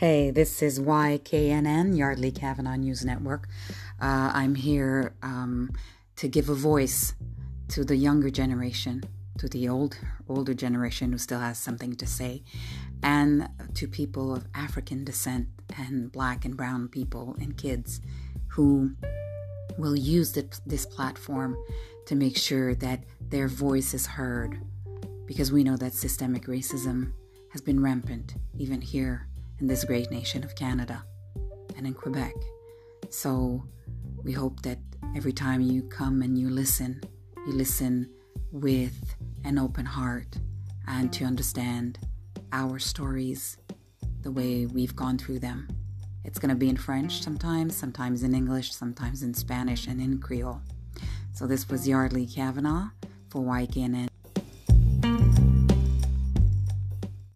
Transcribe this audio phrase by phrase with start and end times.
[0.00, 3.48] Hey, this is YKNN, Yardley Kavanaugh News Network.
[4.00, 5.72] Uh, I'm here um,
[6.16, 7.12] to give a voice
[7.68, 9.04] to the younger generation,
[9.36, 12.42] to the old, older generation who still has something to say,
[13.02, 18.00] and to people of African descent and black and brown people and kids
[18.48, 18.92] who
[19.76, 21.54] will use this platform
[22.06, 24.62] to make sure that their voice is heard.
[25.26, 27.12] Because we know that systemic racism
[27.50, 29.26] has been rampant, even here
[29.60, 31.04] in this great nation of Canada
[31.76, 32.34] and in Quebec.
[33.10, 33.62] So
[34.22, 34.78] we hope that
[35.16, 37.00] every time you come and you listen,
[37.46, 38.10] you listen
[38.52, 40.36] with an open heart
[40.86, 41.98] and to understand
[42.52, 43.58] our stories
[44.22, 45.68] the way we've gone through them.
[46.24, 50.18] It's going to be in French sometimes, sometimes in English, sometimes in Spanish, and in
[50.18, 50.60] Creole.
[51.32, 52.90] So this was Yardley Kavanaugh
[53.30, 54.09] for YKNN